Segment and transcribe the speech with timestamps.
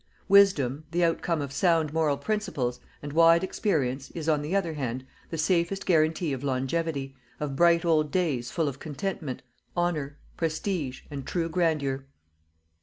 [0.27, 5.05] Wisdom, the outcome of sound moral principles, and wide experience, is, on the other hand,
[5.29, 9.43] the safest guarantee of longevity, of bright old days full of contentment,
[9.77, 12.07] honour, prestige and true grandeur.